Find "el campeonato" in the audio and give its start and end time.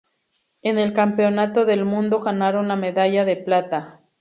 0.79-1.63